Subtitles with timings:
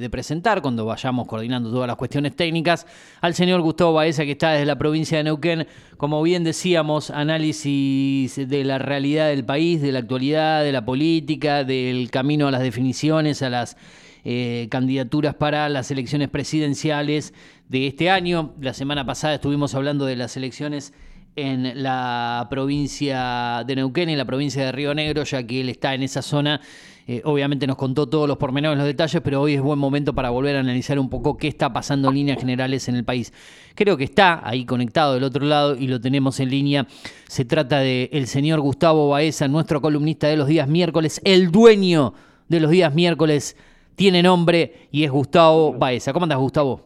[0.00, 2.86] de presentar cuando vayamos coordinando todas las cuestiones técnicas
[3.20, 5.66] al señor Gustavo Baeza que está desde la provincia de Neuquén.
[5.96, 11.64] Como bien decíamos, análisis de la realidad del país, de la actualidad, de la política,
[11.64, 13.76] del camino a las definiciones, a las
[14.24, 17.32] eh, candidaturas para las elecciones presidenciales
[17.68, 18.54] de este año.
[18.60, 20.92] La semana pasada estuvimos hablando de las elecciones
[21.36, 25.94] en la provincia de Neuquén, en la provincia de Río Negro, ya que él está
[25.94, 26.60] en esa zona.
[27.08, 30.30] Eh, obviamente nos contó todos los pormenores, los detalles, pero hoy es buen momento para
[30.30, 33.32] volver a analizar un poco qué está pasando en líneas generales en el país.
[33.76, 36.86] Creo que está ahí conectado del otro lado y lo tenemos en línea.
[37.28, 42.14] Se trata de el señor Gustavo Baeza, nuestro columnista de los días miércoles, el dueño
[42.48, 43.56] de los días miércoles.
[43.94, 46.12] Tiene nombre y es Gustavo Baeza.
[46.12, 46.80] ¿Cómo andas, Gustavo?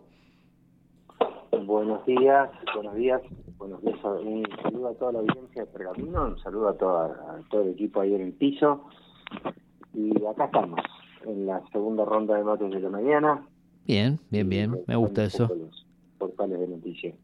[1.64, 3.20] Buenos días, buenos días
[3.60, 7.68] Buenos días, un saludo a toda la audiencia de Pergamino, un saludo a, todo el
[7.68, 8.86] equipo ahí en el piso.
[9.92, 10.80] Y acá estamos,
[11.26, 13.46] en la segunda ronda de mates de la mañana.
[13.86, 15.50] Bien, bien, bien, me gusta eso.
[16.16, 17.14] portales de noticias.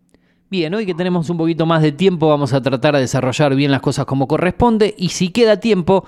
[0.51, 3.71] Bien, hoy que tenemos un poquito más de tiempo vamos a tratar de desarrollar bien
[3.71, 6.05] las cosas como corresponde y si queda tiempo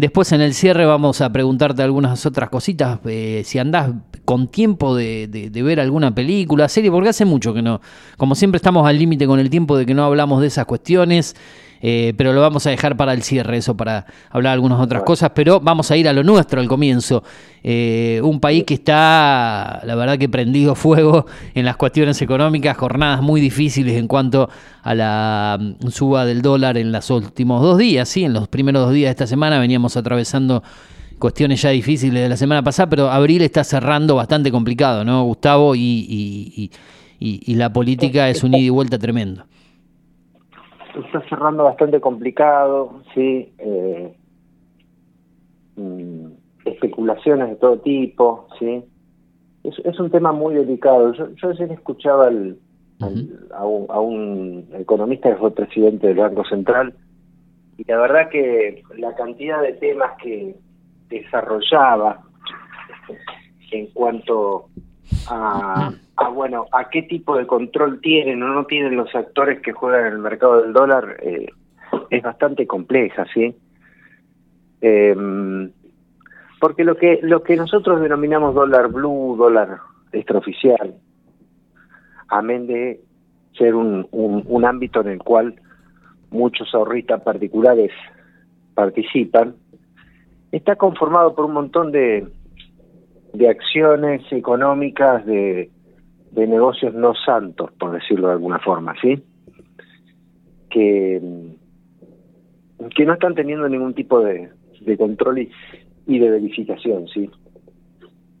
[0.00, 3.90] Después en el cierre vamos a preguntarte algunas otras cositas, eh, si andás
[4.24, 7.82] con tiempo de, de, ver alguna película, serie, porque hace mucho que no,
[8.16, 11.36] como siempre estamos al límite con el tiempo de que no hablamos de esas cuestiones
[11.82, 15.30] eh, pero lo vamos a dejar para el cierre, eso, para hablar algunas otras cosas,
[15.34, 17.22] pero vamos a ir a lo nuestro al comienzo.
[17.62, 23.22] Eh, un país que está, la verdad que prendido fuego en las cuestiones económicas, jornadas
[23.22, 24.50] muy difíciles en cuanto
[24.82, 28.84] a la mm, suba del dólar en los últimos dos días, sí, en los primeros
[28.84, 30.62] dos días de esta semana veníamos atravesando
[31.18, 35.74] cuestiones ya difíciles de la semana pasada, pero abril está cerrando bastante complicado, ¿no, Gustavo?
[35.74, 36.70] Y,
[37.18, 39.44] y la política es un ida y vuelta tremendo
[40.98, 44.14] está cerrando bastante complicado, sí, eh,
[45.76, 46.26] mm,
[46.64, 48.84] especulaciones de todo tipo, sí.
[49.64, 51.12] Es, es un tema muy delicado.
[51.12, 52.30] Yo, yo ayer escuchaba
[53.50, 53.64] a,
[54.00, 56.94] un, economista que fue presidente del Banco Central
[57.78, 60.54] y la verdad que la cantidad de temas que
[61.08, 62.22] desarrollaba
[63.72, 64.68] en cuanto
[65.28, 69.72] a Ah, bueno, a qué tipo de control tienen o no tienen los actores que
[69.72, 71.48] juegan en el mercado del dólar eh,
[72.10, 73.56] es bastante compleja, ¿sí?
[74.82, 75.70] Em,
[76.60, 79.78] porque lo que lo que nosotros denominamos dólar blue, dólar
[80.12, 80.94] extraoficial,
[82.28, 83.00] amén de
[83.56, 85.54] ser un, un, un ámbito en el cual
[86.28, 87.92] muchos ahorristas particulares
[88.74, 89.54] participan,
[90.52, 92.28] está conformado por un montón de,
[93.32, 95.70] de acciones económicas, de,
[96.32, 99.22] de negocios no santos, por decirlo de alguna forma, ¿sí?
[100.68, 101.20] Que,
[102.94, 105.48] que no están teniendo ningún tipo de, de control
[106.06, 107.30] y, de verificación, ¿sí?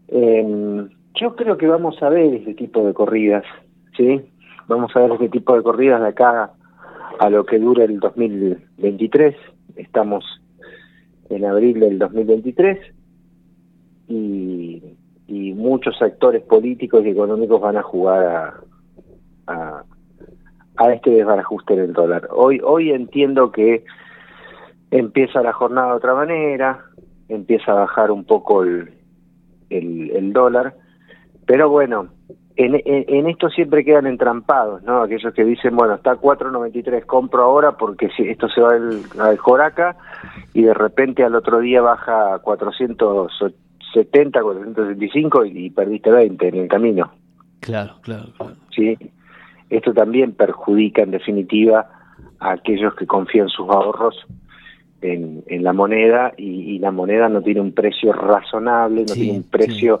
[0.08, 3.44] Em, yo creo que vamos a ver este tipo de corridas,
[3.96, 4.20] ¿sí?
[4.66, 6.52] Vamos a ver este tipo de corridas de acá
[7.18, 9.36] a lo que dure el 2023.
[9.76, 10.24] Estamos
[11.28, 12.78] en abril del 2023
[14.10, 18.62] y muchos actores políticos y económicos van a jugar
[19.46, 19.84] a,
[20.76, 22.28] a, este desbarajuste en el dólar.
[22.32, 23.84] Hoy, hoy entiendo que
[24.90, 26.84] empieza la jornada de otra manera,
[27.28, 28.90] empieza a bajar un poco el,
[29.68, 30.74] el, dólar,
[31.46, 32.08] pero bueno,
[32.56, 35.02] en, en, esto siempre quedan entrampados, ¿no?
[35.02, 39.38] Aquellos que dicen, bueno, está 4.93, compro ahora porque si esto se va al, al
[39.38, 39.96] Joraca
[40.54, 46.48] y de repente al otro día baja a 480 70, 475 y, y perdiste 20
[46.48, 47.10] en el camino.
[47.60, 48.56] Claro, claro, claro.
[48.74, 48.96] Sí,
[49.68, 51.86] esto también perjudica en definitiva
[52.38, 54.26] a aquellos que confían sus ahorros
[55.02, 59.42] en, en la moneda y, la moneda no tiene un precio razonable, no tiene un
[59.44, 60.00] precio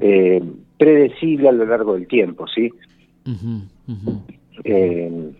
[0.00, 0.42] eh,
[0.78, 2.72] predecible a lo largo del tiempo, ¿sí?
[4.64, 5.32] Eh,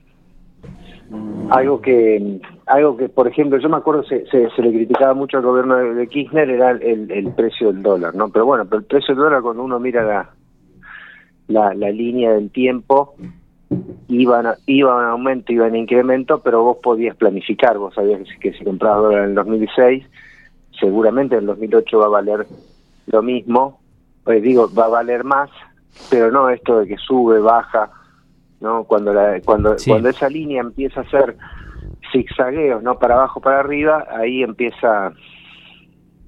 [1.50, 5.42] algo que algo que por ejemplo yo me acuerdo se, se, le criticaba mucho al
[5.44, 9.24] gobierno de, Kirchner era el, precio del dólar no pero bueno pero el precio del
[9.24, 10.30] dólar cuando uno mira la
[11.48, 13.14] la, la línea del tiempo
[14.08, 18.64] iban iba en aumento iba en incremento pero vos podías planificar vos sabías que, si
[18.64, 20.04] comprabas dólar en el 2006
[20.80, 22.46] seguramente en el 2008 va a valer
[23.06, 23.80] lo mismo
[24.24, 25.50] pues digo va a valer más
[26.10, 27.90] pero no esto de que sube baja
[28.64, 28.84] ¿no?
[28.84, 31.36] Cuando, la, cuando, cuando esa línea empieza a ser
[32.10, 32.98] zigzagueos, ¿no?
[32.98, 35.12] Para abajo, para arriba, ahí empieza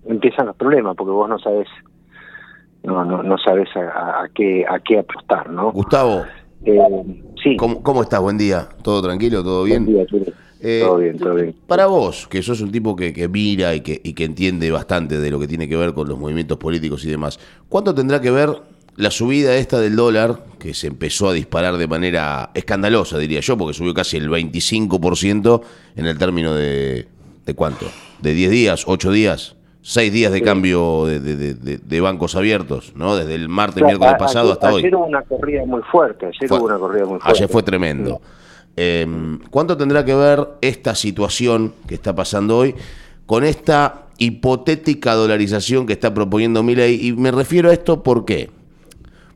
[0.08, 1.66] empiezan los problemas, porque vos no sabes
[2.84, 5.72] no, no, no sabes a, qué a qué apostar, ¿no?
[5.72, 6.22] Gustavo.
[6.64, 6.78] Eh,
[7.42, 7.56] sí.
[7.56, 8.20] ¿Cómo, ¿Cómo, estás?
[8.20, 8.68] Buen día.
[8.82, 9.42] ¿Todo tranquilo?
[9.42, 9.84] ¿Todo bien?
[9.84, 11.54] Buen día, Eh, todo bien, todo bien.
[11.66, 15.30] Para vos, que sos un tipo que, mira y que, y que entiende bastante de
[15.30, 18.50] lo que tiene que ver con los movimientos políticos y demás, ¿cuánto tendrá que ver
[18.96, 23.56] la subida esta del dólar, que se empezó a disparar de manera escandalosa, diría yo,
[23.56, 25.62] porque subió casi el 25%
[25.96, 27.06] en el término de,
[27.44, 27.86] ¿de cuánto?
[28.20, 29.56] ¿De 10 días, 8 días?
[29.82, 33.14] 6 días de cambio de, bancos abiertos, ¿no?
[33.14, 34.82] Desde el martes, miércoles pasado hasta hoy.
[34.82, 37.30] Ayer hubo una corrida muy fuerte, ayer hubo una corrida muy fuerte.
[37.30, 38.20] Ayer fue tremendo.
[38.74, 42.74] Em, ¿Cuánto tendrá que ver esta situación que está pasando hoy
[43.26, 47.06] con esta hipotética dolarización que está proponiendo Milei?
[47.06, 48.50] Y me refiero a esto ¿por qué?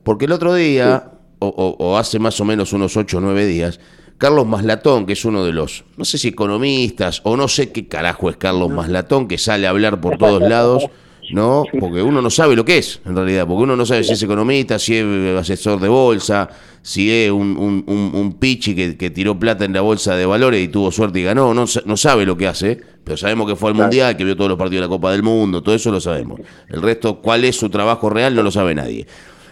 [0.03, 3.79] Porque el otro día, o, hace más o menos unos 8 o 9 días,
[4.17, 7.87] Carlos Maslatón, que es uno de los, no sé si economistas, o no sé qué
[7.87, 10.85] carajo es Carlos Maslatón, que sale a hablar por todos lados,
[11.31, 11.63] ¿no?
[11.79, 14.21] Porque uno no sabe lo que es, en realidad, porque uno no sabe si es
[14.21, 16.49] economista, si es asesor de bolsa,
[16.83, 20.91] si es un, un, pichi que, tiró plata en la bolsa de valores y tuvo
[20.91, 24.17] suerte y ganó, no, no sabe lo que hace, pero sabemos que fue al Mundial,
[24.17, 26.39] que vio todos los partidos de la Copa del Mundo, todo eso lo sabemos.
[26.69, 29.07] El resto, cuál es su trabajo real, no lo sabe nadie.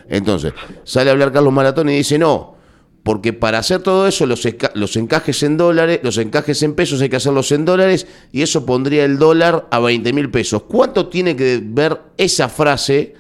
[0.09, 0.53] Entonces,
[0.83, 2.55] sale a hablar Carlos Maratón y dice, no,
[3.03, 7.09] porque para hacer todo eso, los, los encajes en dólares, los encajes en pesos hay
[7.09, 10.63] que hacerlos en dólares y eso pondría el dólar a 20 mil pesos.
[10.63, 13.15] ¿Cuánto tiene que ver esa frase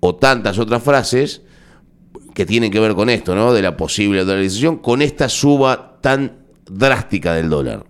[0.00, 1.42] o tantas otras frases
[2.34, 3.52] que tienen que ver con esto, ¿no?
[3.52, 6.38] De la posible dolarización, con esta suba tan
[6.70, 7.84] drástica del dólar.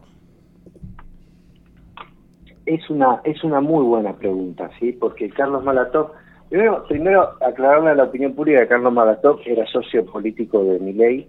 [2.66, 4.92] Es una, es una muy buena pregunta, ¿sí?
[4.92, 6.12] Porque Carlos Malatov
[6.52, 11.26] Primero, primero aclararle a la opinión pública que Carlos Magatov era socio político de Milei,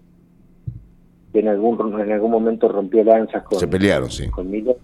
[1.32, 4.28] que en algún, en algún momento rompió lanzas con, Se pelearon, sí.
[4.28, 4.76] con Milei.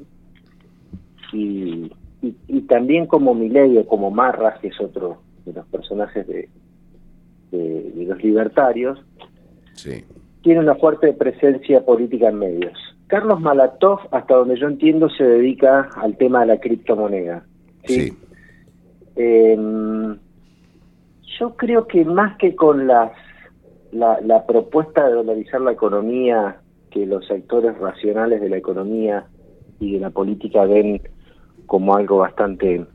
[1.33, 1.91] Y,
[2.21, 6.47] y, también como Milei o como Marras, que es otro de los personajes de,
[7.51, 8.97] de, los libertarios,
[9.73, 10.05] sí.
[10.41, 12.79] tiene una fuerte presencia política en medios.
[13.07, 17.43] Carlos Malatov, hasta donde yo entiendo, se dedica al tema de la criptomoneda.
[17.83, 18.03] Sí.
[18.03, 18.17] sí.
[19.17, 20.17] Eh,
[21.37, 23.11] yo creo que más que con las,
[23.91, 26.57] la, propuesta de dolarizar la economía,
[26.91, 29.25] que los sectores racionales de la economía
[29.79, 31.01] y de la política ven
[31.65, 32.85] como algo bastante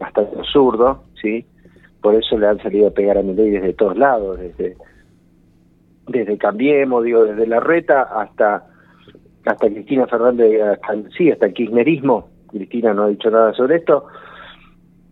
[0.00, 1.46] bastante absurdo, ¿sí?
[2.00, 4.76] Por eso le han salido a pegar a ley desde todos lados, desde
[6.08, 8.66] desde Cambiemos, digo, desde la reta hasta
[9.44, 12.28] hasta Cristina Fernández, hasta, sí, hasta el kirchnerismo.
[12.48, 14.06] Cristina no ha dicho nada sobre esto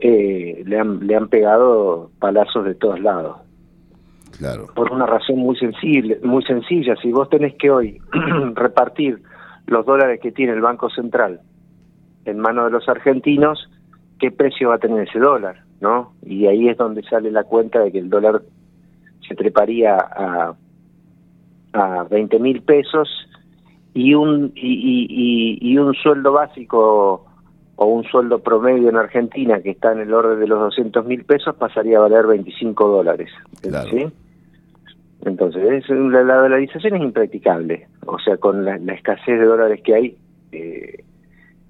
[0.00, 3.36] eh, le, han, le han pegado palazos de todos lados.
[4.38, 4.66] Claro.
[4.74, 8.00] Por una razón muy sensible, muy sencilla, si vos tenés que hoy
[8.54, 9.22] repartir
[9.66, 11.40] los dólares que tiene el Banco Central
[12.24, 13.70] en manos de los argentinos,
[14.18, 15.64] ¿qué precio va a tener ese dólar?
[15.80, 16.12] ¿no?
[16.22, 18.42] Y ahí es donde sale la cuenta de que el dólar
[19.26, 20.54] se treparía a,
[21.72, 23.08] a 20 mil pesos
[23.94, 27.26] y un, y, y, y un sueldo básico
[27.82, 31.24] o un sueldo promedio en Argentina que está en el orden de los 200 mil
[31.24, 33.30] pesos pasaría a valer 25 dólares.
[33.90, 34.06] ¿sí?
[35.24, 37.88] Entonces, la, dolarización es impracticable.
[38.04, 40.18] O sea, con la, escasez de dólares que hay,
[40.52, 41.04] eh,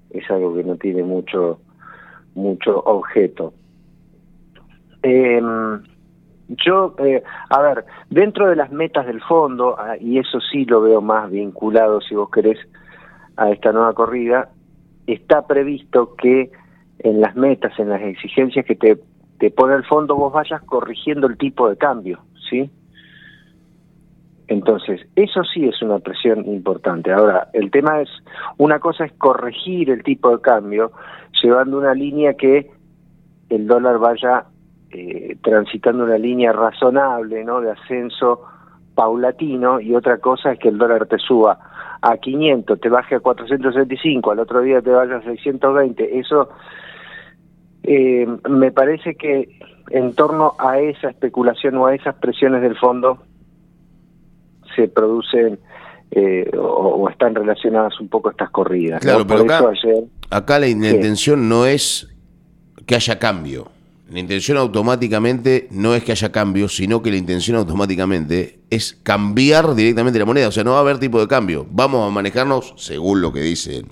[0.09, 1.61] es algo que no tiene mucho,
[2.35, 3.53] mucho objeto.
[5.03, 5.81] Em,
[6.49, 10.81] yo, eh, a ver, dentro de las metas del fondo, ah, y eso sí lo
[10.81, 12.59] veo más vinculado, si vos querés,
[13.37, 14.49] a esta nueva corrida,
[15.07, 16.51] está previsto que
[16.99, 18.97] en las metas, en las exigencias que te,
[19.39, 22.19] te pone el fondo, vos vayas corrigiendo el tipo de cambio,
[22.49, 22.69] ¿sí?
[24.47, 27.11] Entonces, eso sí es una presión importante.
[27.11, 28.09] Ahora, el tema es,
[28.57, 30.91] una cosa es corregir el tipo de cambio,
[31.41, 32.69] llevando una línea que
[33.49, 34.45] el dólar vaya
[34.91, 37.61] eh, transitando una línea razonable, ¿no?
[37.61, 38.41] De ascenso
[38.93, 41.70] paulatino, y otra cosa es que el dólar te suba
[42.01, 46.49] a 500, te baje a 475, al otro día te vaya a 620, eso
[47.83, 53.19] eh, me parece que en torno a esa especulación o a esas presiones del fondo
[54.75, 55.59] se producen
[56.11, 59.01] eh, o, están relacionadas un poco estas corridas.
[59.01, 59.45] Claro, pero
[60.29, 62.07] acá, la intención no es
[62.85, 63.67] que haya cambio.
[64.11, 69.73] La intención automáticamente no es que haya cambio, sino que la intención automáticamente es cambiar
[69.73, 70.49] directamente la moneda.
[70.49, 71.65] O sea, no va a haber tipo de cambio.
[71.71, 73.85] Vamos a manejarnos, según lo que dice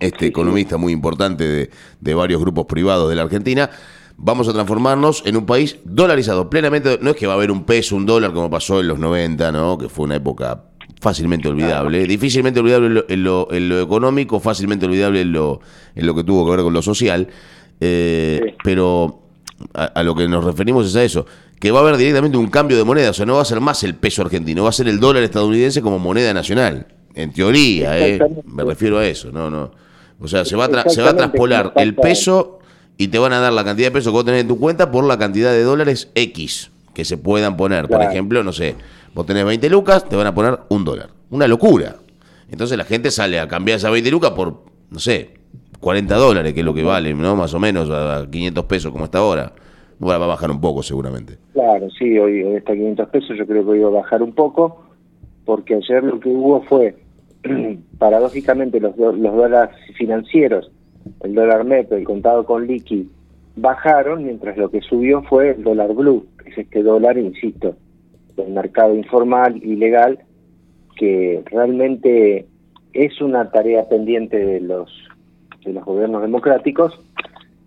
[0.00, 3.70] este economista muy importante de, varios grupos privados de la Argentina,
[4.18, 6.98] vamos a transformarnos en un país dolarizado, plenamente.
[7.00, 9.50] No es que va a haber un peso, un dólar, como pasó en los 90,
[9.50, 9.78] ¿no?
[9.78, 10.62] Que fue una época
[11.00, 15.60] fácilmente olvidable, difícilmente olvidable en lo, en lo, económico, fácilmente olvidable en lo,
[15.94, 17.28] en lo que tuvo que ver con lo social.
[17.80, 19.22] Eh, pero
[19.74, 21.26] a, lo que nos referimos es a eso,
[21.58, 23.60] que va a haber directamente un cambio de moneda, o sea, no va a ser
[23.60, 26.86] más el peso argentino, va a ser el dólar estadounidense como moneda nacional.
[27.14, 28.20] En teoría, ¿eh?
[28.44, 29.70] Me refiero a eso, no, no.
[30.20, 32.58] O sea, se va a, se va a traspolar el peso
[32.98, 34.90] y te van a dar la cantidad de peso que vos tenés en tu cuenta
[34.90, 37.88] por la cantidad de dólares X que se puedan poner.
[37.88, 38.74] Por ejemplo, no sé,
[39.14, 41.10] vos tenés 20 lucas, te van a poner un dólar.
[41.28, 41.96] Una locura.
[42.50, 45.34] Entonces la gente sale a cambiar esa 20 lucas por, no sé,
[45.80, 47.36] 40 dólares, que es lo que vale, ¿no?
[47.36, 49.52] Más o menos, a 500 pesos como está ahora.
[50.02, 51.38] Va a bajar un poco seguramente.
[51.54, 54.32] Claro, sí, hoy, está a 500 pesos, yo creo que hoy va a bajar un
[54.32, 54.84] poco,
[55.44, 56.96] porque ayer lo que hubo fue,
[57.98, 60.70] paradójicamente, los, los dólares financieros,
[61.22, 63.08] el dólar neto, el contado con liqui,
[63.56, 67.74] bajaron, mientras lo que subió fue el dólar blue, que es este dólar, insisto,
[68.36, 70.18] del mercado informal, ilegal,
[70.96, 72.46] que realmente
[72.92, 74.90] es una tarea pendiente de los
[75.66, 76.98] de los gobiernos democráticos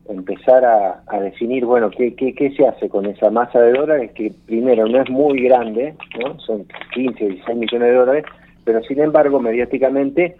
[0.10, 4.34] empezar a, definir, bueno, ¿qué, ¿qué, qué, se hace con esa masa de dólares que
[4.48, 6.40] primero no es muy grande, ¿no?
[6.40, 6.66] son
[6.96, 8.26] 15 o 16 millones de dólares,
[8.64, 10.36] pero sin embargo mediáticamente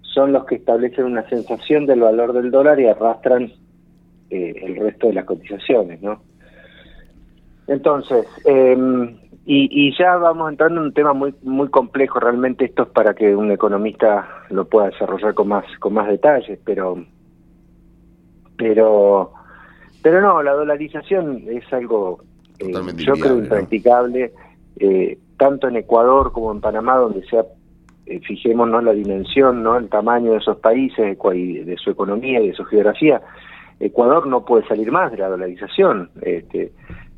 [0.00, 3.52] son los que establecen una sensación del valor del dólar y arrastran
[4.30, 6.22] eh, el resto de las cotizaciones, ¿no?
[7.66, 8.76] Entonces, eh,
[9.48, 13.36] y, ya vamos entrando en un tema muy muy complejo, realmente esto es para que
[13.36, 17.04] un economista lo pueda desarrollar con más con más detalles, pero
[18.56, 19.32] pero
[20.02, 22.18] pero no, la dolarización es algo
[22.58, 24.32] eh, yo creo impracticable,
[24.80, 27.44] eh, tanto en Ecuador como en Panamá, donde sea
[28.06, 32.54] eh, fijémonos la dimensión, no el tamaño de esos países, de su economía y de
[32.54, 33.22] su geografía.
[33.78, 36.10] Ecuador no puede salir más de la dolarización.
[36.22, 36.72] Este,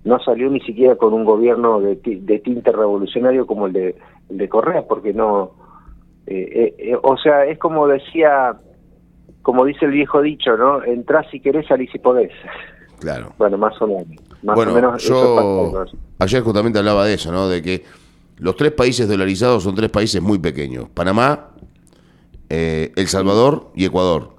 [0.08, 3.96] no salió ni siquiera con un gobierno de, tinte revolucionario como el de,
[4.30, 5.52] de Correa, porque no...
[6.26, 8.56] Eh, eh, eh, o sea, es como decía,
[9.42, 10.82] como dice el viejo dicho, ¿no?
[10.82, 12.32] Entrás si querés, salís si podés.
[13.00, 13.32] Claro.
[13.38, 14.06] Bueno, más o menos.
[14.42, 15.84] Más bueno, o menos yo
[16.18, 17.48] ayer justamente hablaba de eso, ¿no?
[17.48, 17.84] De que
[18.38, 20.88] los tres países dolarizados son tres países muy pequeños.
[20.90, 21.50] Panamá,
[22.48, 24.36] El Salvador y Ecuador,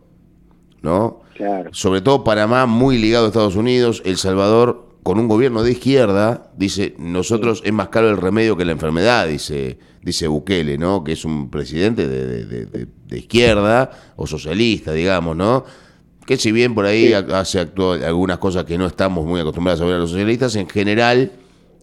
[0.81, 1.21] ¿no?
[1.35, 1.69] Claro.
[1.73, 6.51] Sobre todo Panamá muy ligado a Estados Unidos, El Salvador con un gobierno de izquierda,
[6.57, 11.03] dice, nosotros es más caro el remedio que la enfermedad, dice, dice Bukele, ¿no?
[11.03, 15.63] Que es un presidente de, izquierda o socialista, digamos, ¿no?
[16.25, 19.95] Que si bien por ahí hace algunas cosas que no estamos muy acostumbrados a ver
[19.95, 21.31] a los socialistas, en general,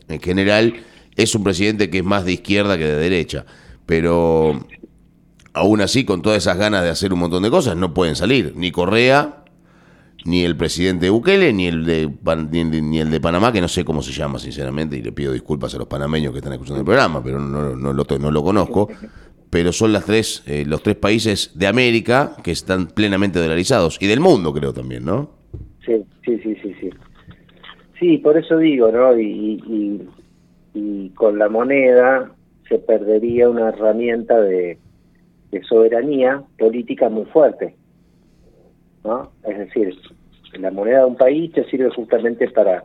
[0.08, 0.74] en general,
[1.16, 3.44] es un presidente que es más de izquierda que de derecha.
[3.86, 4.66] Pero
[5.52, 8.52] aún así, con todas esas ganas de hacer un montón de cosas, no pueden salir.
[8.56, 9.44] Ni Correa,
[10.24, 12.10] ni el presidente Bukele, ni el, de,
[12.82, 15.74] ni, el de Panamá, que no sé cómo se llama, sinceramente, y le pido disculpas
[15.74, 18.88] a los panameños que están escuchando el programa, pero no, no, lo, no lo conozco.
[19.48, 24.06] Pero son las tres, eh, los tres países de América que están plenamente dolarizados, y
[24.06, 25.30] del mundo creo también, ¿no?
[25.84, 26.90] Sí, sí, sí, sí, sí.
[27.98, 29.18] Sí, por eso digo, ¿no?
[29.18, 29.62] Y,
[30.74, 32.30] y, con la moneda
[32.68, 34.78] se perdería una herramienta de
[35.66, 37.74] soberanía política muy fuerte.
[39.06, 39.30] ¿No?
[39.44, 39.96] Es decir,
[40.58, 42.84] la moneda de un país te sirve justamente para,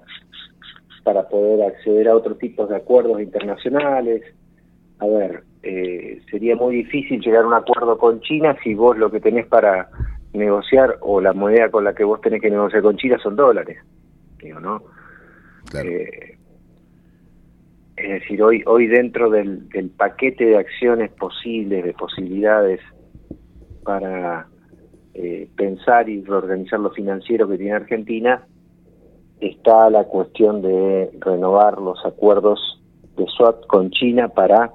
[1.03, 4.21] para poder acceder a otro tipo de acuerdos internacionales.
[4.99, 9.11] A ver, eh, sería muy difícil llegar a un acuerdo con China si vos lo
[9.11, 9.89] que tenés para
[10.33, 13.77] negociar o la moneda con la que vos tenés que negociar con China son dólares,
[14.41, 14.81] digo, ¿no?
[15.75, 16.37] Eh,
[17.97, 22.79] es decir, hoy hoy dentro del, del paquete de acciones posibles, de posibilidades
[23.83, 24.47] para
[25.13, 28.45] eh, pensar y reorganizar lo financiero que tiene Argentina,
[29.39, 32.81] está la cuestión de renovar los acuerdos
[33.17, 34.71] de SWAT con China para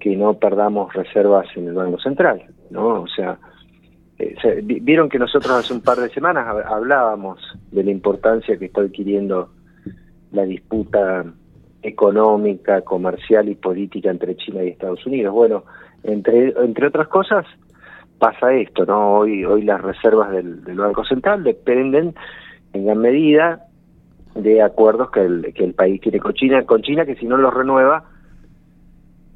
[0.00, 3.02] que no perdamos reservas en el Banco Central, ¿no?
[3.02, 3.38] O sea,
[4.18, 7.38] eh, vieron que nosotros hace un par de semanas hablábamos
[7.70, 9.50] de la importancia que está adquiriendo
[10.32, 11.24] la disputa
[11.82, 15.32] económica, comercial y política entre China y Estados Unidos.
[15.34, 15.64] Bueno,
[16.02, 17.46] entre, entre otras cosas,
[18.18, 19.18] pasa esto, ¿no?
[19.18, 22.14] Hoy, hoy las reservas del, Banco Central dependen
[22.72, 23.66] en gran medida
[24.34, 27.36] de acuerdos que el, que el país tiene con China, con China que si no
[27.36, 28.04] los renueva,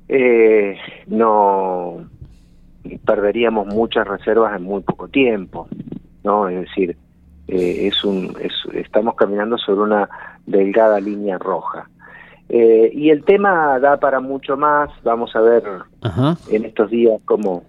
[0.08, 2.04] eh, no
[3.04, 5.68] perderíamos muchas reservas en muy poco tiempo,
[6.24, 6.48] ¿no?
[6.48, 6.96] Es decir,
[7.48, 8.36] eh, es un,
[8.74, 10.08] estamos caminando sobre una
[10.46, 11.88] delgada línea roja.
[12.48, 15.62] Eh, y el tema da para mucho más, vamos a ver
[16.50, 17.62] en estos días cómo,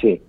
[0.00, 0.20] Sí.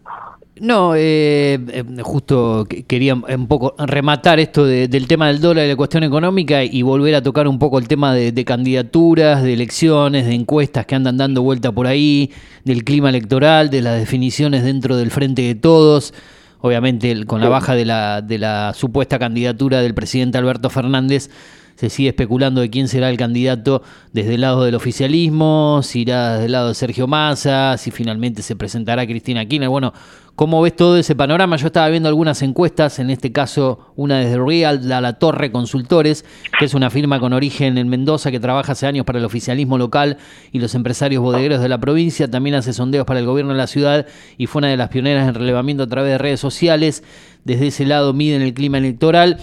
[0.60, 5.76] No, eh, eh, justo quería un poco rematar esto del tema del dólar y la
[5.76, 10.36] cuestión económica y volver a tocar un poco el tema de, candidaturas, de elecciones, de
[10.36, 12.32] encuestas que andan dando vuelta por ahí,
[12.66, 16.14] del clima electoral, de las definiciones dentro del frente de todos.
[16.62, 21.30] Obviamente con la baja de la, de la supuesta candidatura del presidente Alberto Fernández,
[21.76, 26.34] se sigue especulando de quién será el candidato desde el lado del oficialismo, si irá
[26.34, 29.70] desde el lado de Sergio Massa, si finalmente se presentará Cristina Kirchner.
[29.70, 29.94] Bueno,
[30.36, 31.56] ¿cómo ves todo ese panorama?
[31.58, 36.26] Yo estaba viendo algunas encuestas, en este caso una desde Real, la, la Torre Consultores,
[36.60, 39.78] que es una firma con origen en Mendoza que trabaja hace años para el oficialismo
[39.78, 40.18] local
[40.52, 43.68] y los empresarios bodegueros de la provincia, también hace sondeos para el gobierno de la
[43.68, 44.06] ciudad
[44.38, 47.04] y fue una de las pioneras en relevamiento a través de redes sociales.
[47.44, 49.38] Desde ese lado miden el clima electoral.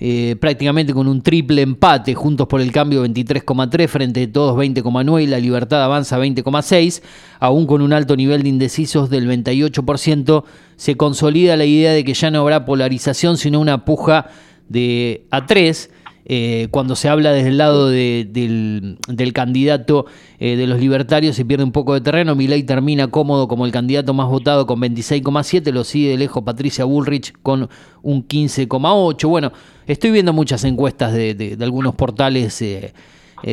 [0.00, 5.22] Eh, prácticamente con un triple empate, Juntos por el Cambio 23,3 frente a todos 20,9
[5.22, 7.02] y la Libertad avanza 20,6,
[7.38, 10.44] aún con un alto nivel de indecisos del 28%,
[10.76, 14.26] se consolida la idea de que ya no habrá polarización, sino una puja
[14.68, 15.90] de a 3
[16.26, 18.98] eh, cuando se habla desde el lado del,
[19.34, 20.06] candidato
[20.38, 22.34] eh, de los libertarios se pierde un poco de terreno.
[22.34, 26.84] Milei termina cómodo como el candidato más votado con 26,7, lo sigue de lejos Patricia
[26.84, 27.68] Bullrich con
[28.02, 29.28] un 15,8.
[29.28, 29.52] Bueno,
[29.86, 32.60] estoy viendo muchas encuestas de, algunos portales.
[32.62, 32.92] Eh,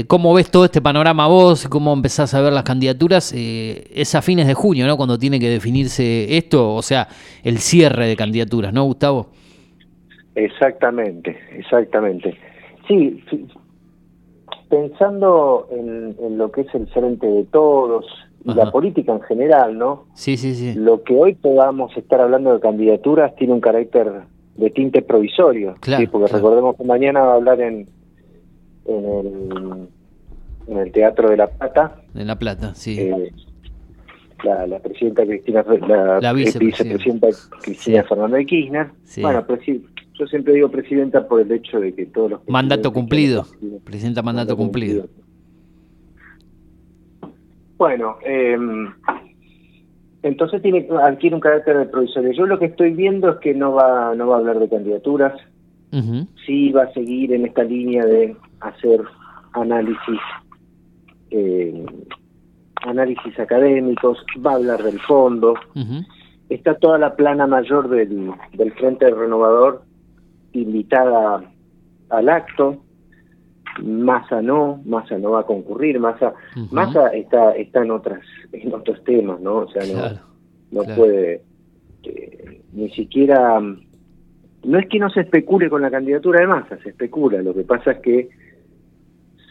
[0.08, 1.68] ¿Cómo ves todo este panorama vos?
[1.68, 3.34] ¿Cómo empezás a ver las candidaturas?
[3.36, 4.96] es a fines de junio, ¿no?
[4.96, 7.10] Cuando tiene que definirse esto, o sea,
[7.44, 9.32] el cierre de candidaturas, ¿no, Gustavo?
[10.36, 12.38] Exactamente, exactamente.
[12.92, 13.24] Sí,
[14.70, 18.06] pensando en, lo que es el frente de todos
[18.44, 20.06] y la política en general, ¿no?
[20.14, 20.74] Sí, sí, sí.
[20.74, 24.24] Lo que hoy podamos estar hablando de candidaturas tiene un carácter
[24.56, 27.88] de tinte provisorio, claro, porque recordemos que mañana va a hablar en,
[28.86, 29.88] en, el,
[30.68, 32.02] en el Teatro de La Plata.
[32.14, 33.00] De La Plata, sí.
[33.00, 33.32] Eh,
[34.44, 35.64] la, presidenta Cristina,
[36.20, 37.28] la, vicepresidenta
[37.62, 38.90] Cristina Fernández de Kirchner.
[39.22, 39.86] Bueno, pues sí,
[40.22, 42.48] yo siempre digo presidenta por el hecho de que todos los...
[42.48, 43.44] Mandato cumplido,
[43.84, 45.08] presidenta mandato, cumplido.
[47.76, 48.94] Bueno, em,
[50.22, 52.34] entonces tiene adquiere un carácter de provisorio.
[52.34, 55.34] Yo lo que estoy viendo es que no va no va a hablar de candidaturas,
[56.46, 59.02] sí va a seguir en esta línea de hacer
[59.54, 60.20] análisis
[61.32, 61.84] eh,
[62.84, 65.56] análisis académicos, va a hablar del fondo.
[66.48, 69.90] Está toda la plana mayor del, del Frente Renovador
[70.54, 71.44] invitada
[72.10, 72.84] al acto.
[73.82, 76.34] Massa no, Massa no va a concurrir, Massa,
[77.14, 78.20] está, está en otras,
[78.52, 79.60] en otros temas, ¿no?
[79.60, 79.84] O sea,
[80.72, 81.42] no, no puede
[82.04, 83.62] eh, ni siquiera
[84.64, 87.64] no es que no se especule con la candidatura de Massa, se especula, lo que
[87.64, 88.30] pasa es que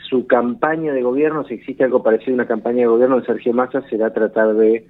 [0.09, 3.53] su campaña de gobierno, si existe algo parecido a una campaña de gobierno de Sergio
[3.53, 4.87] Massa, será tratar de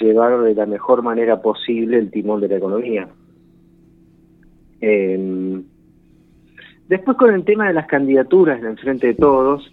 [0.00, 3.08] llevar de la mejor manera posible el timón de la economía.
[4.80, 5.62] Eh,
[6.88, 9.72] después con el tema de las candidaturas en el frente de todos,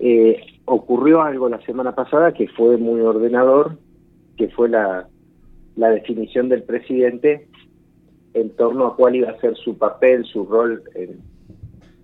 [0.00, 3.78] eh, ocurrió algo la semana pasada que fue muy ordenador,
[4.36, 5.08] que fue la,
[5.76, 7.48] la definición del presidente
[8.34, 11.20] en torno a cuál iba a ser su papel, su rol en,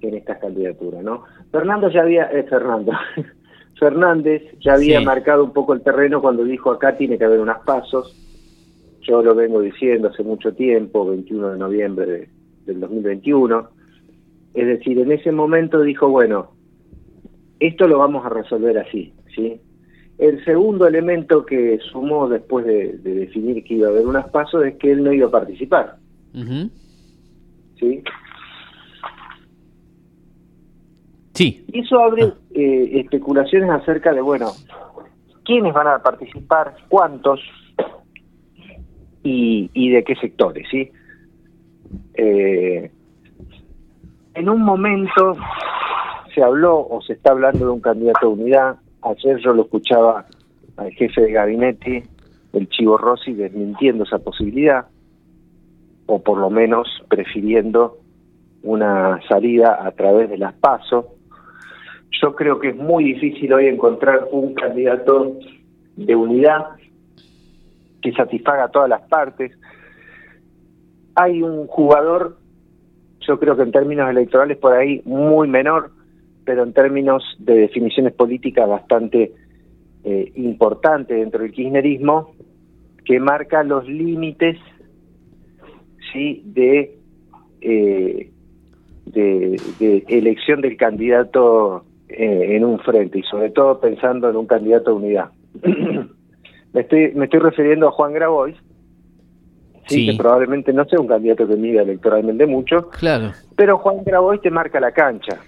[0.01, 1.25] en estas candidaturas, ¿no?
[1.51, 2.93] Fernando ya había, eh, Fernando,
[3.79, 7.61] Fernández ya había marcado un poco el terreno cuando dijo acá tiene que haber unas
[7.61, 8.15] pasos.
[9.03, 12.29] Yo lo vengo diciendo hace mucho tiempo, 21 de noviembre de,
[12.67, 13.69] del 2021.
[14.55, 16.53] Es decir, en ese momento dijo, bueno,
[17.61, 19.61] esto lo vamos a resolver así, ¿sí?
[20.19, 24.77] El segundo elemento que sumó después de, definir que iba a haber unas pasos es
[24.77, 25.97] que él no iba a participar.
[27.79, 28.03] ¿Sí?
[31.35, 31.65] Sí.
[31.71, 32.35] Y eso abre ah.
[32.55, 34.53] eh, especulaciones acerca de, bueno,
[35.45, 37.41] quiénes van a participar, cuántos
[39.23, 40.91] y, y de qué sectores, ¿sí?
[42.15, 42.91] Eh,
[44.35, 45.37] en un momento
[46.35, 48.77] se habló o se está hablando de un candidato de unidad.
[49.03, 50.27] Ayer yo lo escuchaba
[50.77, 52.05] al jefe de gabinete,
[52.53, 54.87] el Chivo Rossi, desmintiendo esa posibilidad,
[56.07, 57.99] o por lo menos prefiriendo
[58.63, 61.15] una salida a través de las PASO.
[62.23, 65.39] Yo creo que es muy difícil hoy encontrar un candidato
[65.97, 66.67] de unidad
[68.03, 69.53] que satisfaga a todas las partes
[71.17, 72.37] hay un jugador,
[73.21, 75.91] yo creo que en términos electorales por ahí muy menor,
[76.45, 79.33] pero en términos de definiciones políticas bastante
[80.05, 82.35] eh, importante dentro del kirchnerismo,
[83.05, 84.59] que marca los límites
[86.13, 86.99] sí de,
[87.63, 88.31] eh,
[89.07, 94.91] de, elección del candidato eh, en un frente y sobre todo pensando en un candidato
[94.91, 95.31] de unidad.
[96.73, 98.57] me estoy me estoy refiriendo a Juan Grabois
[99.87, 103.33] sí, que probablemente no sea un candidato que mida electoralmente mucho, claro.
[103.57, 105.39] pero Juan Grabois te marca la cancha,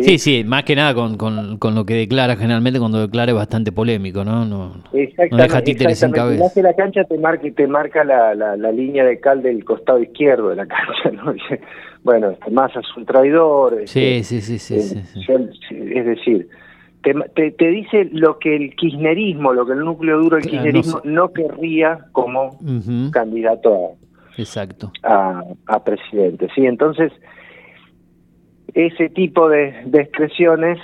[0.00, 3.72] Sí, sí, más que nada con, con, lo que declara generalmente cuando declara es bastante
[3.72, 4.44] polémico, ¿no?
[4.44, 6.46] No, no deja títeres sin cabeza.
[6.46, 10.50] Hace la cancha te marca, te marca la, la, línea de cal del costado izquierdo
[10.50, 11.34] de la cancha, ¿no?
[12.04, 13.74] bueno, este, Massa es un traidor.
[13.74, 15.02] Este, sí, sí, sí, sí,
[15.70, 16.48] Es decir,
[17.02, 21.32] te, te, dice lo que el kirchnerismo, lo que el núcleo duro del kirchnerismo no,
[21.32, 22.58] querría como
[23.12, 24.92] candidato a, Exacto.
[25.02, 26.48] A, a presidente.
[26.54, 27.12] Sí, entonces
[28.74, 30.78] ese tipo de, expresiones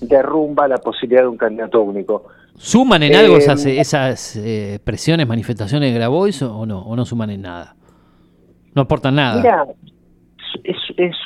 [0.00, 2.26] derrumba la posibilidad de un candidato único.
[2.54, 6.80] ¿Suman en algo esas, eh, esas eh, presiones, manifestaciones de Grabois o no?
[6.82, 7.74] ¿O no suman en nada?
[8.74, 9.42] No aportan nada.
[9.42, 9.66] Mira,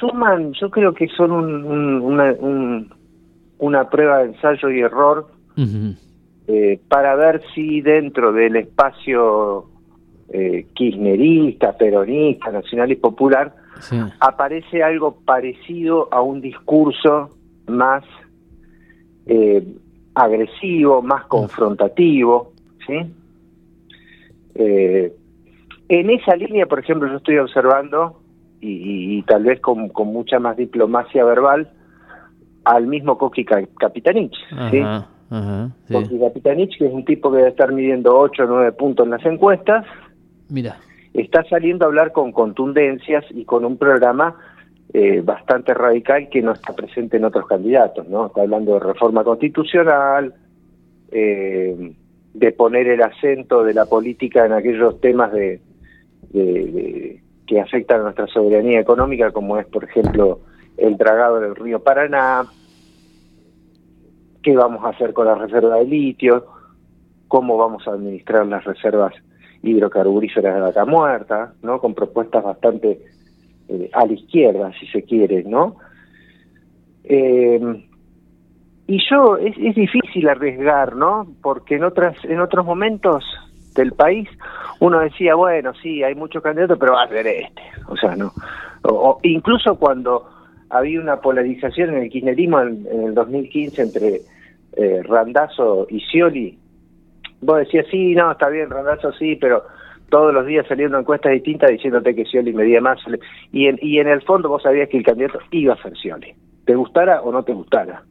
[0.00, 2.34] suman, yo creo que son una,
[3.58, 5.28] una, prueba de ensayo y error
[6.48, 9.70] eh, para ver si dentro del espacio
[10.74, 13.54] kirchnerista, peronista, nacional y popular,
[14.20, 17.30] aparece algo parecido a un discurso
[17.66, 18.04] más
[19.26, 19.66] eh,
[20.14, 22.52] agresivo, más confrontativo,
[22.86, 22.94] ¿sí?
[24.54, 25.12] Eh,
[25.88, 28.20] en esa línea, por ejemplo, yo estoy observando,
[28.60, 31.70] y, tal vez con, mucha más diplomacia verbal,
[32.66, 34.34] al mismo Koki Capitanich,
[34.70, 34.82] ¿sí?
[35.88, 39.24] Capitanich, que es un tipo que debe estar midiendo 8 o 9 puntos en las
[39.24, 39.84] encuestas.
[40.48, 40.76] Mira
[41.22, 44.36] está saliendo a hablar con contundencias y con un programa
[44.92, 48.26] eh, bastante radical que no está presente en otros candidatos, ¿no?
[48.26, 50.34] Está hablando de reforma constitucional,
[51.10, 51.94] eh,
[52.34, 55.60] de poner el acento de la política en aquellos temas de,
[56.32, 60.40] que afectan a nuestra soberanía económica, como es, por ejemplo,
[60.76, 62.46] el dragado del río Paraná,
[64.42, 66.46] qué vamos a hacer con la reserva de litio,
[67.28, 69.14] cómo vamos a administrar las reservas
[69.62, 71.80] hidrocarburíferas de vaca muerta, ¿no?
[71.80, 73.00] Con propuestas bastante
[73.68, 75.76] eh, a la izquierda, si se quiere, ¿no?
[77.04, 77.60] Eh,
[78.88, 81.26] y yo, es, es, difícil arriesgar, ¿no?
[81.42, 83.24] Porque en, otras, en otros momentos
[83.74, 84.28] del país
[84.78, 87.62] uno decía, bueno, sí, hay muchos candidatos, pero va a ser este.
[87.88, 88.32] O sea, no.
[88.82, 90.28] O, incluso cuando
[90.70, 94.20] había una polarización en el kirchnerismo en, el 2015 entre
[94.76, 96.58] eh, Randazo y Scioli,
[97.40, 99.64] vos decías, sí, no, está bien, Randazo sí, pero
[100.08, 102.98] todos los días saliendo encuestas distintas diciéndote que Scioli medía más.
[103.52, 106.34] Y en, y en el fondo vos sabías que el candidato iba a ser Scioli,
[106.64, 108.02] te gustara o no te gustara.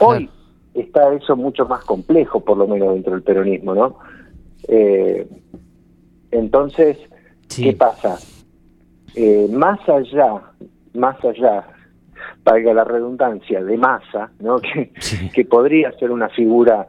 [0.00, 0.30] Hoy
[0.74, 3.98] está eso mucho más complejo, por lo menos dentro del peronismo, ¿no?
[4.68, 5.26] Eh,
[6.30, 6.98] entonces,
[7.54, 8.18] ¿qué pasa?
[9.14, 10.42] Eh, más allá,
[10.94, 11.64] más allá,
[12.44, 14.58] valga la redundancia, de masa, ¿no?
[14.60, 14.92] Que,
[15.32, 16.88] que podría ser una figura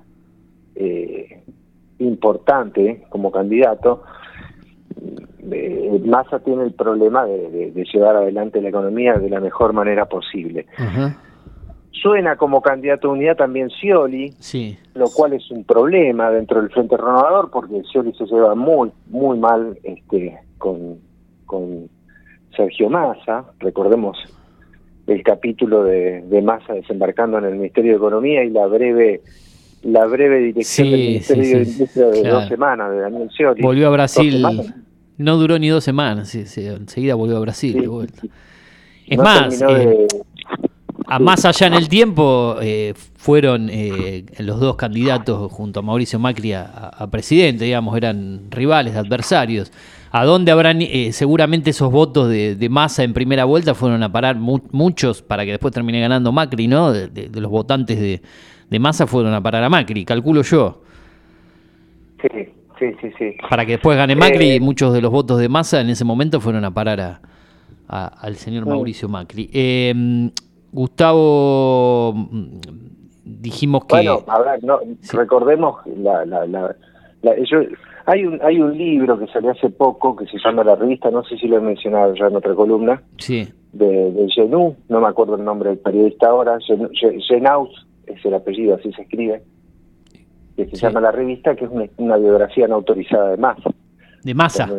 [0.75, 1.43] eh,
[1.99, 4.03] importante como candidato,
[5.51, 10.65] eh, Massa tiene el problema de, llevar adelante la economía de la mejor manera posible.
[11.91, 14.77] Suena como candidato a unidad también Scioli, sí.
[14.93, 19.37] lo cual es un problema dentro del Frente Renovador porque Scioli se lleva muy, muy
[19.37, 20.99] mal este, con,
[21.45, 21.89] con
[22.59, 23.45] Sergio Massa.
[23.59, 24.17] Recordemos
[25.07, 29.21] el capítulo de, de Massa desembarcando en el Ministerio de Economía y la breve
[29.81, 33.61] la breve dirección del Ministerio de Industria de dos semanas de Daniel Scioli.
[33.61, 34.45] Volvió a Brasil,
[35.17, 38.23] no duró ni dos semanas, enseguida volvió a Brasil de vuelta.
[39.07, 40.07] Es más, eh,
[41.09, 46.19] a más allá en el tiempo eh, fueron eh, los dos candidatos junto a Mauricio
[46.19, 49.71] Macri a, presidente, digamos, eran rivales, adversarios.
[50.11, 50.79] ¿A dónde habrán,
[51.11, 55.51] seguramente esos votos de, de, masa en primera vuelta fueron a parar muchos para que
[55.51, 56.91] después termine ganando Macri, ¿no?
[56.91, 60.81] de los votantes de, masa fueron a parar a Macri, calculo yo.
[62.21, 62.47] Sí,
[62.79, 63.35] sí, sí, sí.
[63.49, 66.39] Para que después gane Macri, eh, muchos de los votos de masa en ese momento
[66.41, 66.99] fueron a parar
[67.87, 68.65] a, al señor.
[68.65, 69.49] Mauricio Macri.
[69.53, 70.31] Eh,
[70.71, 72.59] Gustavo, mm,
[73.23, 73.95] dijimos que...
[73.95, 74.79] Bueno, a ver, no,
[75.13, 76.75] recordemos, la, la, la,
[78.05, 81.23] hay, un, hay un libro que salió hace poco que se llama La Revista, no
[81.23, 83.47] sé si lo he mencionado ya en otra columna, sí.
[83.73, 86.57] de, de Genú, no me acuerdo el nombre del periodista ahora,
[87.27, 89.43] Genaus, es el apellido, así se escribe,
[90.55, 93.69] que se llama La Revista, que es una, biografía no autorizada de Massa.
[94.23, 94.69] ¿De Massa?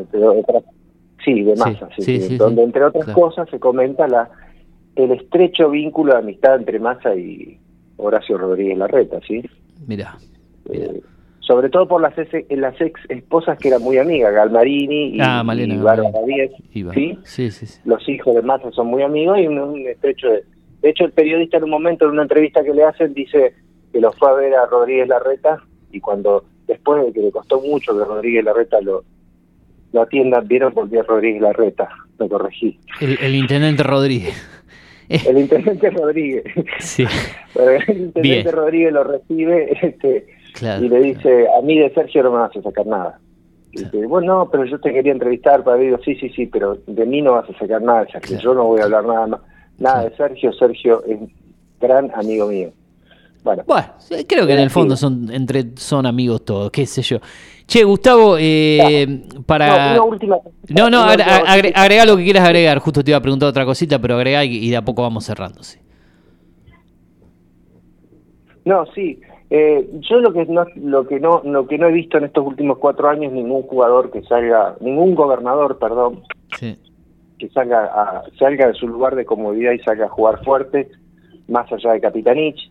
[1.24, 4.28] sí, de Massa, sí, donde entre otras cosas se comenta la
[5.04, 7.58] el estrecho vínculo de amistad entre Massa y
[7.96, 9.42] Horacio Rodríguez Larreta, ¿sí?
[9.86, 10.16] Mira.
[10.72, 11.00] Eh,
[11.40, 12.14] sobre todo por las,
[12.48, 16.12] las ex esposas que eran muy amigas, Galmarini y, ah, y Bárbara
[16.94, 17.18] ¿sí?
[17.24, 20.44] Sí, sí, Los hijos de Massa son muy amigos y un estrecho de
[20.82, 23.54] de hecho, el periodista en un momento, en una entrevista que le hacen, dice
[23.92, 27.60] que lo fue a ver a Rodríguez Larreta y cuando, después de que le costó
[27.60, 29.04] mucho que Rodríguez Larreta lo,
[29.92, 32.78] lo atienda, vieron por Rodríguez Larreta, lo corregí.
[33.00, 34.34] El, intendente Rodríguez.
[35.10, 36.44] El intendente Rodríguez.
[36.78, 37.04] Sí.
[37.54, 38.52] el intendente Bien.
[38.52, 42.56] Rodríguez lo recibe este, Claro, y le dice, a mí de Sergio no me vas
[42.56, 43.18] a sacar nada.
[43.72, 46.78] Y dice, bueno, no, pero yo te quería entrevistar para digo, sí, sí, sí, pero
[46.86, 49.26] de mí no vas a sacar nada, ya que yo no voy a hablar nada
[49.26, 49.40] más.
[49.78, 51.18] Nada de Sergio, Sergio es
[51.80, 52.72] gran amigo mío.
[53.42, 53.86] Bueno, Bueno,
[54.28, 57.18] creo que en el fondo son entre son amigos todos, qué sé yo.
[57.70, 59.94] Che, Gustavo, eh, para...
[59.94, 60.38] no, una última
[60.70, 62.78] No, no, agre- agre- agrega lo que quieras agregar.
[62.80, 65.24] Justo te iba a preguntar otra cosita, pero agrega y, y de a poco vamos
[65.24, 65.80] cerrándose.
[68.64, 69.20] No, sí.
[69.50, 72.44] Eh, yo lo que no lo que no lo que no he visto en estos
[72.46, 76.22] últimos cuatro años ningún jugador que salga ningún gobernador perdón
[76.56, 76.76] Sí.
[77.36, 80.88] que salga a, salga de su lugar de comodidad y salga a jugar fuerte
[81.48, 82.70] más allá de Capitanich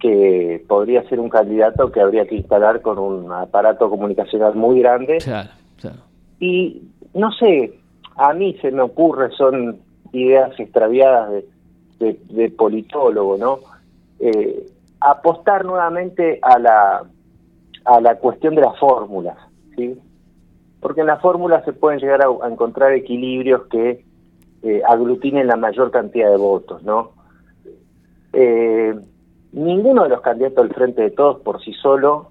[0.00, 5.18] que podría ser un candidato que habría que instalar con un aparato comunicacional muy grande
[5.18, 5.96] Claro, claro.
[6.40, 6.82] y
[7.14, 7.74] no sé,
[8.16, 9.78] a mí se me ocurre, son
[10.12, 11.44] ideas extraviadas de,
[11.98, 13.58] de- de politólogo, ¿no?
[14.20, 14.66] Eh,
[15.00, 17.02] apostar nuevamente a la,
[17.84, 19.36] a la cuestión de las fórmulas,
[19.76, 19.98] ¿sí?
[20.80, 24.04] Porque en las fórmulas se pueden llegar a, a encontrar equilibrios que
[24.62, 27.10] eh, aglutinen la mayor cantidad de votos, ¿no?
[28.32, 28.94] Eh,
[29.52, 32.30] ninguno de los candidatos del Frente de Todos por sí solo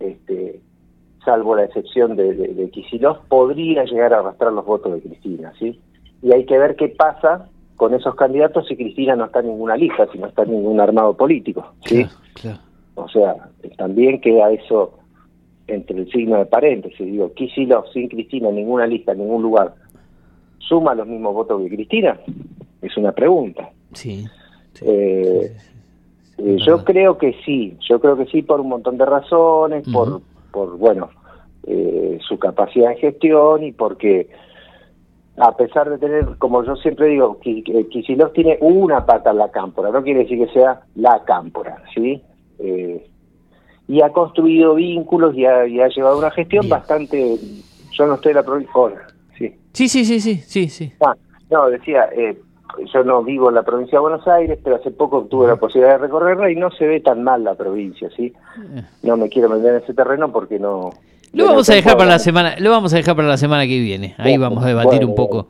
[0.00, 0.60] este,
[1.24, 5.52] salvo la excepción de, de, de Kicillof, podría llegar a arrastrar los votos de Cristina,
[5.58, 5.80] ¿sí?
[6.22, 9.76] Y hay que ver qué pasa con esos candidatos si Cristina no está en ninguna
[9.76, 12.04] lista, si no está en ningún armado político, ¿sí?
[12.04, 12.58] Claro, claro.
[12.94, 13.34] O sea,
[13.76, 14.98] también queda eso
[15.66, 17.04] entre el signo de paréntesis.
[17.04, 19.74] Digo, Kicillof sin Cristina en ninguna lista, en ningún lugar,
[20.58, 22.18] ¿suma los mismos votos que Cristina?
[22.80, 23.68] Es una pregunta.
[23.92, 24.26] Sí.
[24.72, 24.84] sí.
[24.88, 25.75] Eh, Sí, sí, sí,
[26.38, 30.22] eh, yo creo que sí, yo creo que sí por un montón de razones, por,
[30.50, 31.10] por bueno,
[31.66, 34.28] eh, su capacidad de gestión y porque
[35.38, 39.50] a pesar de tener, como yo siempre digo, Ki- Kicillof tiene una pata en la
[39.50, 42.22] cámpora, no quiere decir que sea la cámpora, ¿sí?
[42.58, 43.06] Eh,
[43.88, 46.70] y ha construido vínculos y ha, y ha llevado una gestión Bien.
[46.78, 47.38] bastante,
[47.90, 48.72] yo no estoy en la provincia,
[49.72, 50.92] Sí, sí, sí, sí, sí, sí.
[51.00, 51.14] Ah,
[51.50, 52.38] no, decía, eh,
[52.92, 55.92] yo no vivo en la provincia de Buenos Aires, pero hace poco tuve la posibilidad
[55.94, 58.32] de recorrerla y no se ve tan mal la provincia, ¿sí?
[59.02, 60.90] No me quiero meter en ese terreno porque no...
[61.32, 63.78] Lo vamos a dejar para la semana, lo vamos a dejar para la semana que
[63.80, 64.14] viene.
[64.18, 65.48] Ahí vamos a debatir bueno, un poco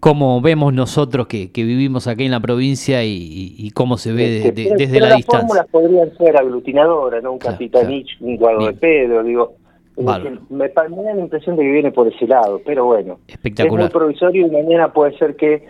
[0.00, 4.12] cómo vemos nosotros que, que vivimos aquí en la provincia y, y- y cómo se
[4.12, 5.46] ve de- de- pero- desde pero la las distancia.
[5.48, 7.32] fórmulas podrían ser aglutinadoras, ¿no?
[7.32, 8.72] Un Claro, Capitanich, un Guado de.
[8.74, 9.52] Pedro, digo...
[9.96, 13.18] eh, me da la impresión de que viene por ese lado, pero bueno.
[13.26, 13.86] Espectacular.
[13.88, 15.66] Es muy provisorio y mañana puede ser que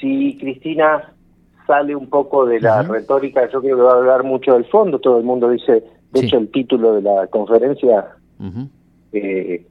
[0.00, 1.12] si Cristina
[1.66, 4.98] sale un poco de la retórica, yo creo que va a hablar mucho del fondo,
[4.98, 6.26] todo el mundo dice, de Sí.
[6.26, 8.06] hecho el título de la conferencia
[9.12, 9.64] eh,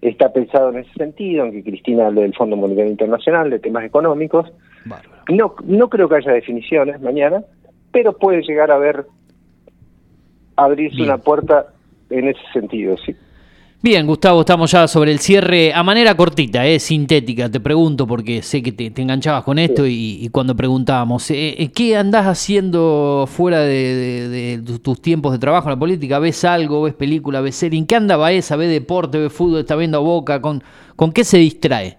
[0.00, 3.84] está pensado en ese sentido, en que Cristina hable del Fondo Monetario Internacional, de temas
[3.84, 4.46] económicos.
[4.84, 5.22] Bárbaro.
[5.28, 7.42] No, no creo que haya definiciones mañana,
[7.90, 9.06] pero puede llegar a haber
[10.56, 11.08] abrirse Bien.
[11.08, 11.66] una puerta
[12.10, 13.14] en ese sentido, sí.
[13.80, 17.48] Bien, Gustavo, estamos ya sobre el cierre a manera cortita, eh, sintética.
[17.48, 21.54] Te pregunto porque sé que te, te enganchabas con esto y, y cuando preguntábamos, eh,
[21.62, 25.78] eh, ¿qué andás haciendo fuera de, de- de tu- tus tiempos de trabajo en la
[25.78, 26.18] política?
[26.18, 26.82] ¿Ves algo?
[26.82, 27.40] ¿Ves película?
[27.40, 27.78] ¿Ves serie?
[27.78, 28.56] ¿En qué anda Baeza?
[28.56, 29.16] ¿Ve deporte?
[29.18, 29.60] ¿Ve fútbol?
[29.60, 30.40] ¿Está viendo a Boca?
[30.40, 30.60] ¿Con,
[30.96, 31.98] ¿Con qué se distrae?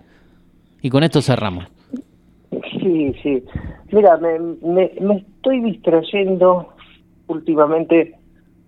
[0.81, 1.63] Y con esto cerramos.
[2.81, 3.41] Sí, sí.
[3.93, 6.73] Mira, me, me, me estoy distrayendo
[7.27, 8.15] últimamente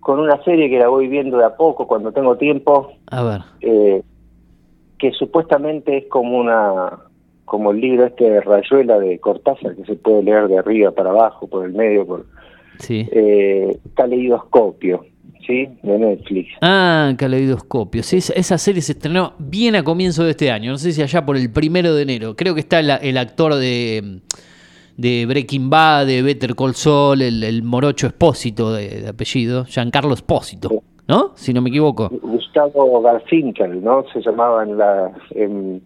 [0.02, 3.40] con una serie que la voy viendo de a poco cuando tengo tiempo, A ver.
[3.60, 4.02] eh,
[4.98, 6.98] que supuestamente es como una
[7.44, 11.10] como el libro este de Rayuela de Cortázar que se puede leer de arriba para
[11.10, 12.26] abajo, por el medio, por
[12.78, 13.06] Sí.
[13.12, 15.04] eh, Caleidoscopio,
[15.46, 15.68] ¿sí?
[15.82, 16.48] De Netflix.
[16.62, 18.02] Ah, Caleidoscopio.
[18.02, 20.72] Sí, esa, serie se estrenó bien a comienzo de este año.
[20.72, 22.34] No sé si allá por el primero de enero.
[22.36, 24.20] Creo que está el, el actor de,
[24.96, 30.14] de Breaking Bad, de Better Call Saul, el, el morocho Espósito de, de apellido, Giancarlo
[30.14, 31.32] Espósito, ¿no?
[31.34, 32.10] Si no me equivoco.
[32.22, 34.04] Gustavo Garfinkel, ¿no?
[34.12, 35.82] Se llamaba en la en,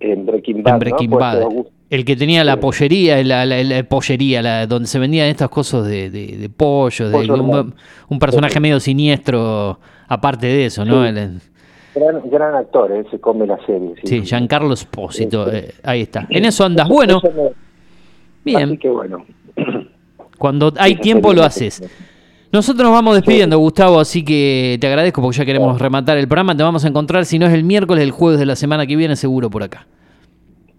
[0.00, 1.16] en Breaking Bad, en Breaking ¿no?
[1.18, 1.42] Pues, Bad.
[1.42, 5.48] Augusto- El que tenía la pollería, la, la- la pollería, la- donde se vendían estas
[5.48, 7.30] cosas de, de, de pollo, de,
[8.08, 9.78] un, personaje medio siniestro,
[10.08, 11.02] aparte de eso, ¿no?
[11.04, 11.08] Sí.
[11.18, 11.40] El-
[11.94, 13.04] Gran, gran actor, ¿eh?
[13.08, 13.94] Se come la serie.
[14.02, 16.26] Sí, Giancarlo Espósito, eh, ahí está.
[16.28, 16.88] En eso andas.
[16.88, 17.22] Bueno,
[18.44, 18.78] Me- Así bien.
[18.78, 19.24] que bueno.
[20.38, 21.82] Cuando hay tiempo lo haces.
[22.52, 26.56] Nosotros nos vamos despidiendo, Gustavo, así que te agradezco porque ya queremos rematar el programa.
[26.56, 28.94] Te vamos a encontrar, si no es el miércoles, el jueves de la semana que
[28.94, 29.86] viene, seguro por acá.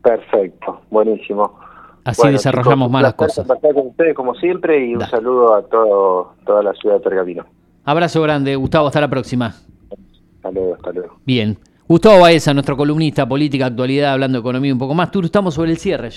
[0.01, 1.57] Perfecto, buenísimo.
[2.03, 3.47] Así Bueno, desarrollamos más las cosas.
[3.47, 7.45] compartir con ustedes como siempre y un saludo a todo, toda la ciudad de Pergamino.
[7.83, 9.47] Abrazo grande, Gustavo, hasta la próxima.
[9.47, 11.17] Hasta luego, hasta luego.
[11.25, 11.57] Bien.
[11.87, 15.09] Gustavo Baeza, nuestro columnista política, actualidad, hablando de economía un poco más.
[15.11, 16.13] Tú estamos sobre el cierre ya.